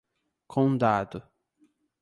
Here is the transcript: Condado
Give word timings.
Condado 0.49 1.21